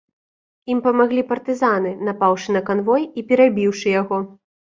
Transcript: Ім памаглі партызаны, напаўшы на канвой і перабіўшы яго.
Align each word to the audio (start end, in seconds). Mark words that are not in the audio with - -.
Ім 0.73 0.79
памаглі 0.85 1.23
партызаны, 1.31 1.91
напаўшы 2.07 2.57
на 2.57 2.63
канвой 2.71 3.07
і 3.19 3.25
перабіўшы 3.29 3.87
яго. 4.01 4.21